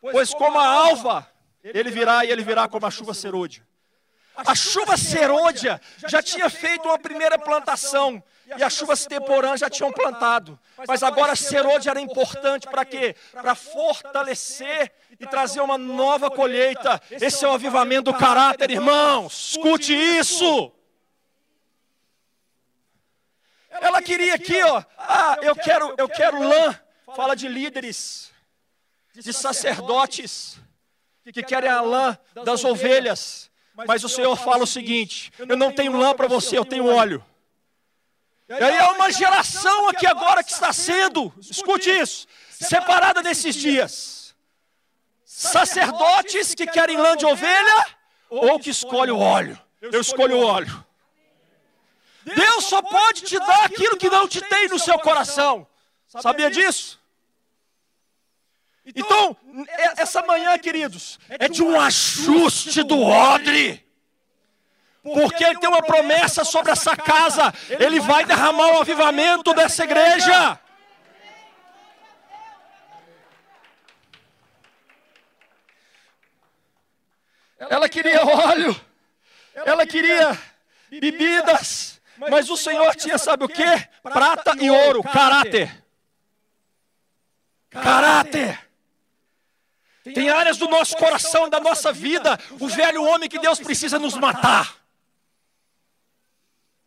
[0.00, 1.30] pois como a alva,
[1.62, 3.66] ele virá e ele virá como a chuva serôdia.
[4.36, 8.22] A chuva serôdia já tinha feito uma primeira plantação.
[8.56, 10.58] e as chuvas temporãs já tinham plantado.
[10.86, 13.14] Mas agora Serode era importante para quê?
[13.32, 17.00] Para fortalecer e trazer uma nova colheita.
[17.10, 19.50] Esse é o avivamento do caráter, irmãos.
[19.52, 20.72] Escute isso.
[23.70, 24.82] Ela queria aqui, ó.
[24.98, 26.78] Ah, eu quero, eu quero lã.
[27.14, 28.32] Fala de líderes,
[29.14, 30.58] de sacerdotes
[31.32, 33.50] que querem a lã das ovelhas.
[33.74, 37.24] Mas o Senhor fala o seguinte: eu não tenho lã para você, eu tenho óleo.
[38.48, 44.34] E aí é uma geração aqui agora que está sendo, escute isso, separada desses dias.
[45.24, 47.86] Sacerdotes que querem lã de ovelha
[48.28, 49.58] ou que escolhem o óleo.
[49.80, 50.84] Eu escolho o óleo.
[52.24, 55.66] Deus só pode te dar aquilo que não te tem no seu coração.
[56.06, 57.00] Sabia disso?
[58.86, 59.36] Então,
[59.96, 63.82] essa manhã, queridos, é de um ajuste do odre.
[65.02, 67.52] Porque ele tem uma promessa sobre essa casa.
[67.68, 70.58] Ele vai derramar o avivamento dessa igreja.
[77.58, 78.78] Ela queria óleo.
[79.54, 80.38] Ela queria
[80.90, 82.00] bebidas.
[82.16, 83.64] Mas o Senhor tinha, sabe o que?
[84.02, 85.84] Prata e ouro, caráter.
[87.70, 88.58] Caráter.
[90.12, 94.14] Tem áreas do nosso coração, da nossa vida, o velho homem que Deus precisa nos
[94.14, 94.76] matar.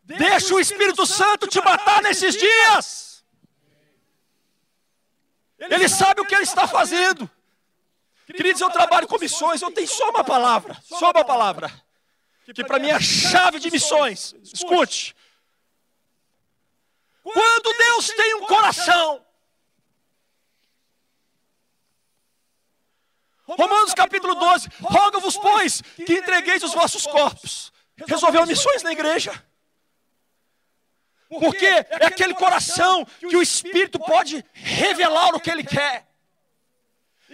[0.03, 3.25] Deixa o Espírito Santo te matar nesses dias.
[5.57, 7.29] Ele sabe o que ele está fazendo.
[8.27, 11.71] Queridos, eu trabalho com missões, eu tenho só uma palavra, só uma palavra.
[12.53, 14.35] Que para mim é a chave de missões.
[14.43, 15.15] Escute.
[17.23, 19.25] Quando Deus tem um coração,
[23.47, 27.71] Romanos capítulo 12, roga-vos, pois, que entregueis os vossos corpos.
[28.05, 29.31] Resolveu missões na igreja.
[31.29, 36.07] Porque é aquele coração que o Espírito pode revelar o que ele quer.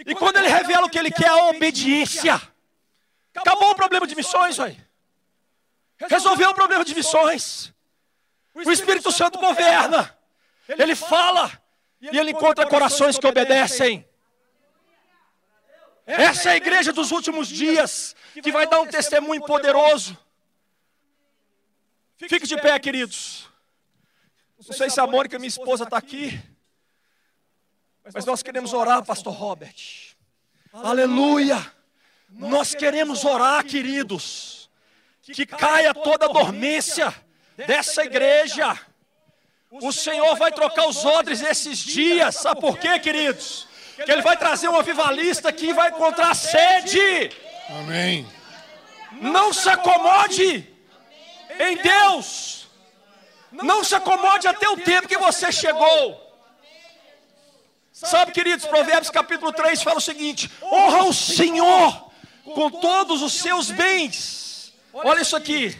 [0.06, 2.40] E quando ele revela o que ele quer, a obediência.
[3.34, 4.78] Acabou o problema de missões, aí.
[6.08, 7.72] Resolveu o problema de missões.
[8.54, 10.16] O Espírito Santo governa.
[10.68, 11.50] Ele fala.
[12.00, 14.08] E ele encontra corações que obedecem.
[16.06, 20.16] Essa é a igreja dos últimos dias, que vai dar um testemunho poderoso.
[22.16, 23.48] Fique de pé, queridos.
[24.66, 26.40] Não sei se a Mônica, minha esposa, está aqui.
[28.12, 30.14] Mas nós queremos orar, Pastor Robert.
[30.72, 31.72] Aleluia!
[32.30, 34.68] Nós queremos orar, queridos.
[35.22, 37.14] Que caia toda a dormência
[37.66, 38.78] dessa igreja.
[39.70, 42.36] O Senhor vai trocar os odres esses dias.
[42.36, 43.66] Sabe por quê, queridos?
[43.96, 47.30] Que Ele vai trazer um avivalista que vai encontrar sede.
[47.68, 48.26] Amém.
[49.12, 50.68] Não se acomode
[51.60, 52.68] em Deus.
[53.52, 56.20] Não se acomode até o tempo que você chegou.
[57.92, 62.10] Sabe, queridos, Provérbios capítulo 3 fala o seguinte: honra o Senhor
[62.44, 64.74] com todos os seus bens.
[64.92, 65.76] Olha isso aqui.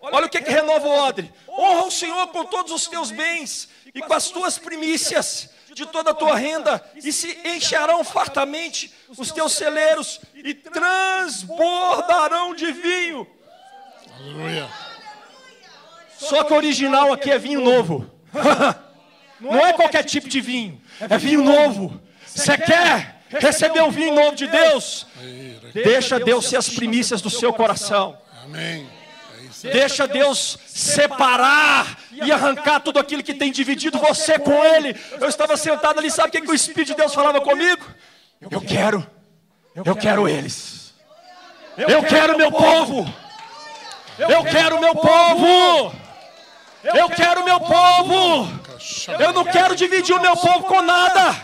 [0.00, 1.32] Olha o que, que renova o odre.
[1.48, 6.12] Honra o Senhor com todos os teus bens e com as tuas primícias de toda
[6.12, 13.26] a tua renda, e se encherão fartamente os teus celeiros e transbordarão de vinho.
[14.16, 14.68] Aleluia.
[16.16, 18.10] Só que o original aqui é vinho novo.
[19.40, 22.00] Não é qualquer tipo de vinho, é vinho novo.
[22.24, 25.06] Você quer receber o vinho novo de Deus?
[25.72, 28.16] Deixa Deus ser as primícias do seu coração.
[28.44, 28.88] Amém.
[29.72, 34.94] Deixa Deus separar e arrancar tudo aquilo que tem dividido você com Ele.
[35.20, 37.82] Eu estava sentado ali, sabe o que, que o Espírito de Deus falava comigo?
[38.50, 39.06] Eu quero,
[39.74, 40.92] eu quero eles.
[41.76, 43.12] Eu quero meu povo.
[44.18, 45.94] Eu quero meu povo.
[46.82, 48.60] Eu quero meu povo.
[49.18, 51.34] Eu não quero dividir o meu povo com nada.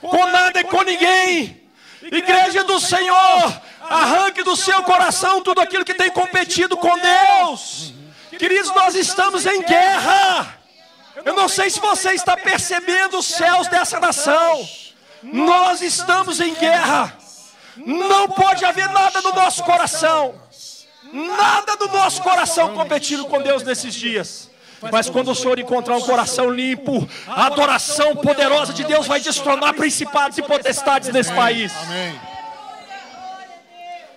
[0.00, 1.60] Com nada e com ninguém.
[2.02, 7.92] Igreja do Senhor, arranque do seu coração tudo aquilo que tem competido com Deus.
[8.38, 10.58] Queridos, nós estamos em guerra.
[11.24, 14.68] Eu não sei se você está percebendo os céus dessa nação.
[15.22, 17.16] Nós estamos em guerra.
[17.76, 20.42] Não pode haver nada no nosso coração
[21.12, 24.50] nada do nosso coração competindo com Deus nesses dias.
[24.90, 29.74] Mas quando o Senhor encontrar um coração limpo, a adoração poderosa de Deus vai destronar
[29.74, 31.72] principados e potestades nesse país.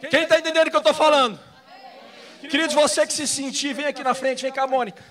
[0.09, 1.39] Quem está entendendo o que eu estou falando?
[2.49, 5.03] Querido, você que se sentir, vem aqui na frente, vem cá, Mônica.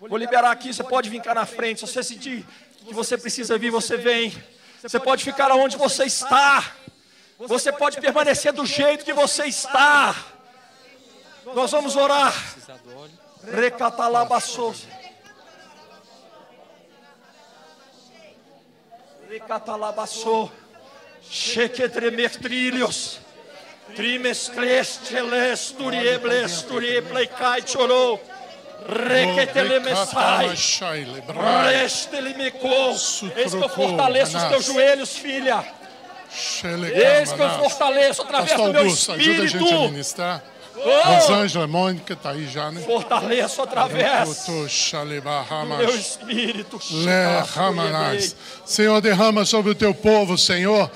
[0.00, 1.80] Vou liberar aqui, você pode vir cá na frente.
[1.80, 2.46] Se você sentir
[2.86, 4.32] que você precisa vir, você vem.
[4.80, 6.72] Você pode ficar onde você está.
[7.38, 10.14] Você pode permanecer do jeito que você está.
[11.54, 12.32] Nós vamos orar.
[13.52, 14.86] Recatalabassos.
[21.30, 23.20] Cheque Chequetremer trilhos.
[23.96, 28.22] Trimesclesteles, turiebles, turieplecai chorou.
[33.36, 35.64] Eis que eu fortaleço os teus joelhos, filha.
[37.20, 39.90] Eis que eu fortaleço através Pastor do meu Augusto, ajuda a gente a espírito.
[39.90, 40.42] ministrar.
[40.76, 41.08] Oh!
[41.08, 42.80] Rosângela, Mônica, tá aí já, né?
[42.82, 44.52] Fortaleço através do
[45.76, 46.80] meu espírito.
[48.64, 50.88] Senhor, derrama sobre o teu povo, Senhor.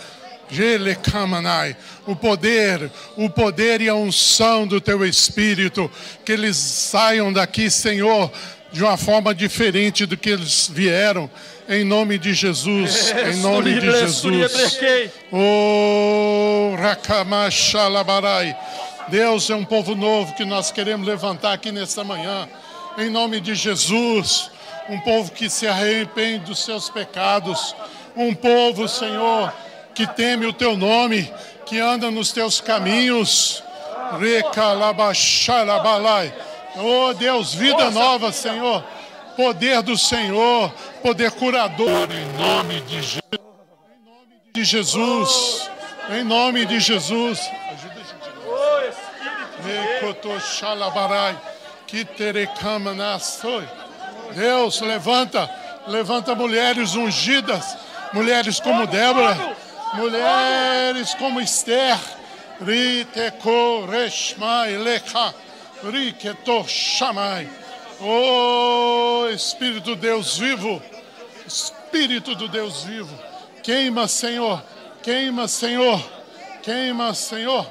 [2.07, 5.91] O poder, o poder e a unção do teu espírito.
[6.25, 8.31] Que eles saiam daqui, Senhor,
[8.73, 11.31] de uma forma diferente do que eles vieram.
[11.69, 13.13] Em nome de Jesus.
[13.33, 14.79] Em nome de Jesus.
[15.31, 18.57] Oh, Rakamashalabarai.
[19.09, 22.49] Deus é um povo novo que nós queremos levantar aqui nesta manhã.
[22.99, 24.51] Em nome de Jesus.
[24.89, 27.75] Um povo que se arrepende dos seus pecados.
[28.17, 29.53] Um povo, Senhor,
[29.95, 31.33] que teme o teu nome,
[31.67, 33.63] que anda nos teus caminhos.
[36.77, 38.85] Oh Deus, vida nova, Senhor.
[39.37, 40.71] Poder do Senhor,
[41.03, 43.31] poder curador, em nome de Jesus.
[43.91, 45.71] Em nome de Jesus.
[46.11, 47.41] Em nome de Jesus.
[47.41, 48.23] Ajuda a gente.
[54.35, 55.51] Deus, levanta,
[55.87, 57.77] levanta mulheres ungidas,
[58.13, 59.57] mulheres como Débora,
[59.95, 61.99] mulheres como Esther.
[62.61, 65.35] Riteko Reshmai Lecha,
[65.83, 67.49] Riketo Shamai.
[68.01, 70.83] Oh, Espírito Deus vivo,
[71.47, 73.17] Espírito do Deus vivo,
[73.63, 74.63] queima, Senhor,
[75.03, 76.03] queima, Senhor,
[76.63, 77.67] queima, Senhor.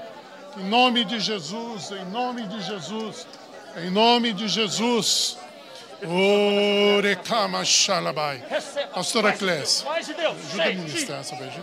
[0.58, 3.28] Em nome de Jesus, em nome de Jesus,
[3.78, 5.38] em nome de Jesus.
[6.98, 8.44] Orekama Shalabai.
[8.50, 9.86] Receba Pastora Deus.
[9.88, 11.54] ajuda a ministrar essa vez.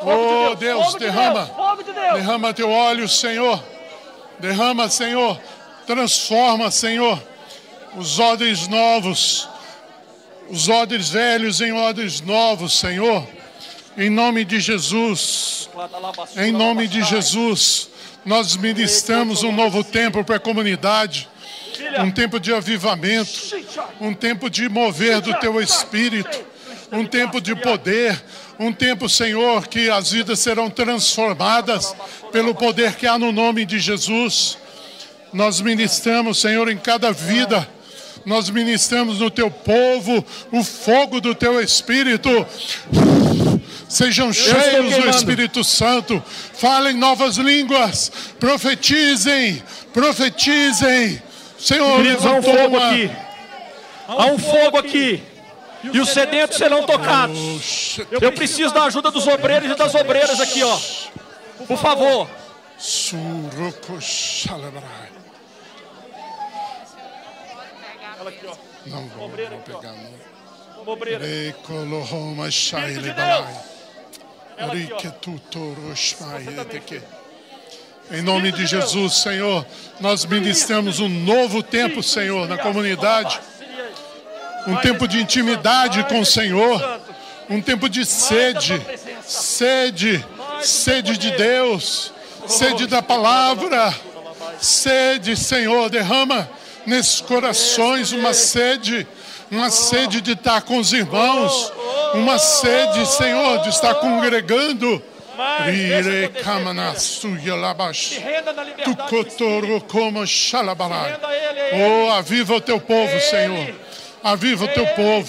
[0.00, 1.50] Oh de Deus, derrama,
[2.14, 3.62] derrama teu óleo, Senhor.
[4.38, 5.40] Derrama, Senhor.
[5.86, 7.20] Transforma, Senhor,
[7.96, 9.48] os odres novos,
[10.48, 13.26] os odres velhos em odres novos, Senhor.
[13.96, 15.68] Em nome de Jesus.
[16.36, 17.88] Em nome de Jesus,
[18.24, 21.28] nós ministramos um novo tempo para a comunidade,
[22.00, 23.30] um tempo de avivamento,
[24.00, 26.46] um tempo de mover do teu espírito,
[26.90, 28.22] um tempo de poder,
[28.58, 31.94] um tempo, Senhor, que as vidas serão transformadas
[32.32, 34.58] pelo poder que há no nome de Jesus.
[35.32, 37.68] Nós ministramos, Senhor, em cada vida.
[38.24, 42.46] Nós ministramos no teu povo o fogo do teu espírito.
[43.88, 45.08] Sejam cheios do.
[45.08, 46.22] Espírito Santo.
[46.54, 48.12] Falem novas línguas.
[48.38, 49.62] Profetizem.
[49.92, 51.22] Profetizem.
[51.58, 52.90] Senhor, Queridos, há um fogo uma...
[52.90, 53.10] aqui.
[54.06, 55.22] Há um fogo aqui.
[55.84, 57.98] E os sedentos serão tocados.
[58.20, 60.78] Eu preciso da ajuda dos obreiros e das obreiras aqui, ó.
[61.66, 62.28] Por favor.
[68.86, 70.10] Não vou, não vou pegar, não.
[72.50, 73.10] Shaile
[75.92, 77.02] Espírito de Eteke.
[78.10, 79.66] Em nome de Jesus, Senhor,
[80.00, 83.38] nós ministramos um novo tempo, Senhor, na comunidade.
[84.68, 87.00] Um tempo de intimidade com o Senhor.
[87.48, 88.80] Um tempo de sede.
[89.22, 90.22] Sede.
[90.60, 92.12] Sede de Deus.
[92.46, 93.94] Sede da palavra.
[94.60, 96.48] Sede, Senhor, derrama
[96.84, 99.06] nesses corações uma sede.
[99.50, 101.72] Uma sede de estar com os irmãos.
[102.12, 105.02] Uma sede, Senhor, de estar congregando.
[111.70, 112.06] É.
[112.06, 113.87] Oh, aviva o teu povo, Senhor.
[114.22, 115.28] Aviva o teu povo.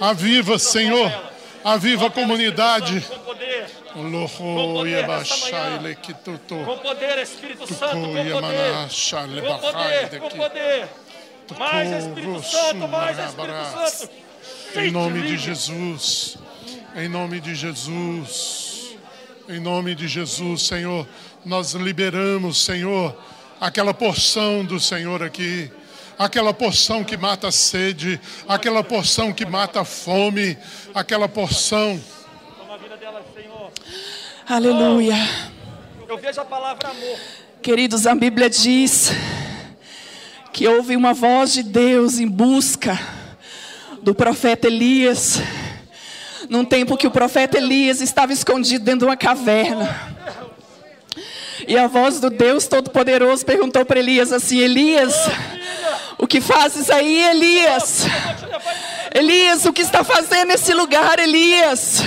[0.00, 1.12] Aviva, Senhor.
[1.64, 3.00] Aviva a comunidade.
[3.02, 3.18] Com
[6.78, 7.18] poder.
[7.18, 7.92] Espírito Santo.
[7.92, 8.32] Com poder.
[9.40, 10.20] Com poder.
[10.20, 10.88] Com poder.
[11.58, 12.88] Mais Espírito Santo.
[12.88, 14.10] Mais Espírito Santo.
[14.76, 16.38] Em nome de Jesus.
[16.94, 18.68] Em nome de Jesus.
[19.48, 21.08] Em nome de Jesus, Senhor,
[21.42, 23.16] nós liberamos, Senhor,
[23.58, 25.72] aquela porção do Senhor aqui.
[26.18, 30.58] Aquela porção que mata a sede, aquela porção que mata a fome,
[30.92, 32.00] aquela porção.
[34.48, 35.14] Aleluia.
[36.08, 37.18] Eu vejo a palavra amor.
[37.62, 39.12] Queridos, a Bíblia diz
[40.52, 42.98] que houve uma voz de Deus em busca
[44.02, 45.40] do profeta Elias,
[46.48, 50.16] num tempo que o profeta Elias estava escondido dentro de uma caverna.
[51.66, 55.14] E a voz do Deus Todo-Poderoso perguntou para Elias assim: Elias,
[56.28, 58.04] o que fazes aí, Elias?
[59.14, 62.02] Elias, o que está fazendo nesse lugar, Elias?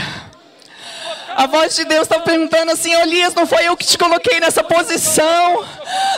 [1.36, 4.64] A voz de Deus está perguntando assim: Elias, não foi eu que te coloquei nessa
[4.64, 5.66] posição,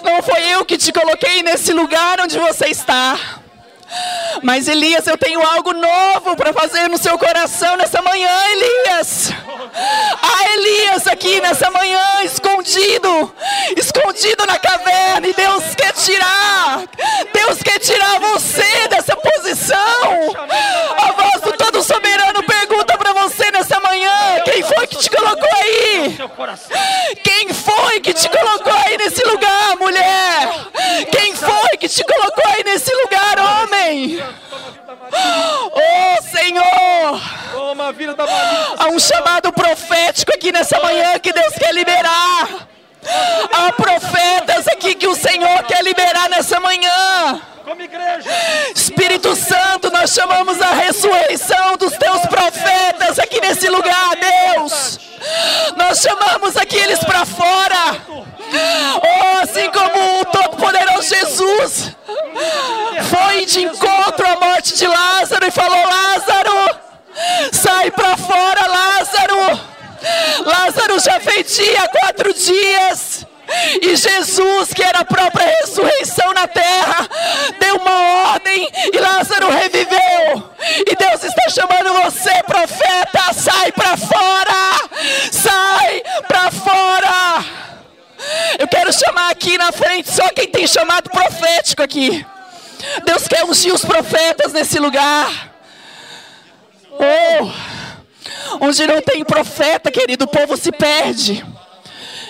[0.04, 3.18] não foi eu que te coloquei nesse lugar onde você está.
[4.42, 9.32] Mas Elias, eu tenho algo novo para fazer no seu coração nessa manhã, Elias.
[10.22, 13.34] Há Elias aqui nessa manhã, escondido,
[13.78, 16.84] escondido na caverna, e Deus quer tirar,
[17.34, 20.36] Deus quer tirar você dessa posição.
[20.98, 25.50] A voz do Todo Soberano pergunta para você nessa manhã: quem foi que te colocou
[25.62, 26.18] aí?
[27.24, 30.50] Quem foi que te colocou aí nesse lugar, mulher?
[31.12, 32.43] Quem foi que te colocou
[33.94, 34.24] homem?
[35.72, 37.22] Oh Senhor!
[38.78, 42.68] Há um chamado profético aqui nessa manhã que Deus quer liberar.
[43.54, 47.42] Há profetas aqui que o Senhor quer liberar nessa manhã.
[48.76, 55.00] Espírito Santo, nós chamamos a ressurreição dos teus profetas aqui nesse lugar, Deus.
[55.78, 58.24] Nós chamamos aqueles para fora.
[59.02, 61.96] Oh, assim como o Todo-Poderoso Jesus
[63.10, 66.80] foi de encontro à morte de Lázaro e falou: Lázaro,
[67.52, 69.60] sai para fora, Lázaro.
[70.46, 73.26] Lázaro já fedia quatro dias.
[73.82, 77.08] E Jesus, que era a própria ressurreição na terra,
[77.60, 80.52] deu uma ordem e Lázaro reviveu.
[80.88, 84.90] E Deus está chamando você, profeta, sai para fora!
[85.32, 87.46] Sai para fora!
[88.58, 92.26] Eu quero chamar aqui na frente só quem tem chamado profético aqui.
[93.64, 95.54] Ungir os profetas nesse lugar.
[96.92, 97.50] Oh,
[98.60, 101.46] onde não tem profeta, querido, o povo se perde.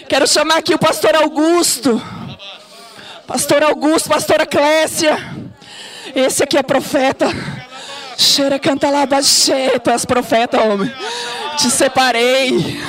[0.07, 1.99] Quero chamar aqui o pastor Augusto.
[3.25, 5.17] Pastor Augusto, pastora Clécia.
[6.13, 7.25] Esse aqui é profeta.
[8.15, 9.79] Cheira canta lá baixê.
[9.79, 10.93] Tu és profeta, homem.
[11.57, 12.79] Te separei.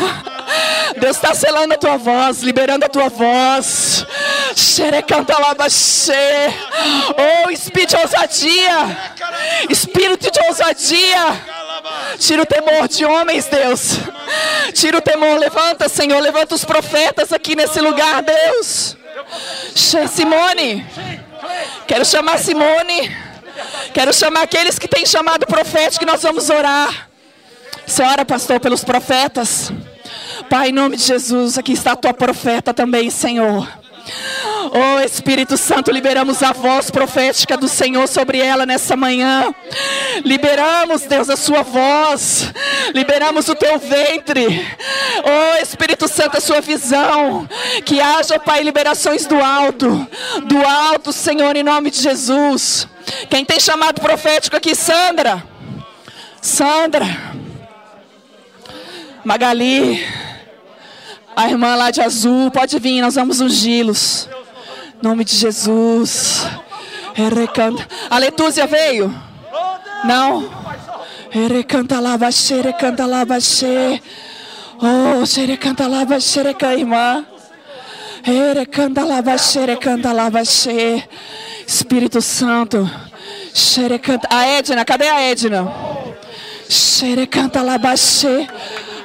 [1.00, 3.83] Deus está selando a tua voz, liberando a tua voz.
[7.16, 8.98] Oh, espírito de ousadia.
[9.70, 11.40] Espírito de ousadia.
[12.18, 13.98] Tira o temor de homens, Deus.
[14.72, 15.38] Tira o temor.
[15.38, 16.20] Levanta, Senhor.
[16.20, 18.96] Levanta os profetas aqui nesse lugar, Deus.
[19.74, 20.84] Simone.
[21.86, 23.16] Quero chamar Simone.
[23.92, 27.08] Quero chamar aqueles que têm chamado profético que nós vamos orar.
[27.86, 29.70] Você ora, pastor, pelos profetas.
[30.50, 33.68] Pai, em nome de Jesus, aqui está a tua profeta também, Senhor.
[34.76, 39.54] Oh Espírito Santo, liberamos a voz profética do Senhor sobre ela nessa manhã.
[40.24, 42.52] Liberamos, Deus, a sua voz.
[42.92, 44.66] Liberamos o teu ventre.
[45.22, 47.48] Oh Espírito Santo, a sua visão.
[47.84, 50.08] Que haja, Pai, liberações do alto.
[50.46, 52.88] Do alto, Senhor, em nome de Jesus.
[53.30, 55.40] Quem tem chamado profético aqui, Sandra.
[56.42, 57.06] Sandra.
[59.24, 60.04] Magali.
[61.36, 64.28] A irmã lá de azul, pode vir, nós vamos ungí-los.
[65.04, 66.46] Nome de Jesus.
[68.08, 69.14] A Letúzia veio?
[70.02, 70.48] Não?
[71.30, 74.00] Erecanta lá, baixê, erecanta lá, baixê.
[74.80, 76.40] Oh, xerecanta lá, baixê,
[76.78, 77.22] irmã.
[78.26, 81.06] Erecanta lá, baixê, erecanta lá, baixê.
[81.66, 82.90] Espírito Santo.
[83.52, 84.26] Xerecanta.
[84.30, 85.70] A Edna, cadê a Edna?
[86.66, 88.48] Xerecanta lá, baixê.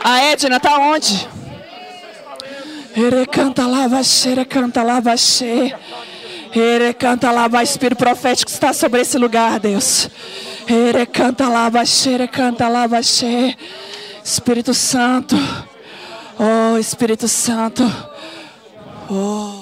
[0.02, 1.28] A Edna tá onde?
[2.96, 5.14] Ere canta lava xere canta lava.
[6.52, 10.10] Ere canta lava espírito profético está sobre esse lugar, Deus.
[10.68, 13.00] Ere canta lava xere canta lava.
[13.00, 15.36] Espírito Santo.
[16.38, 17.84] Oh, Espírito Santo.
[19.10, 19.59] Oh.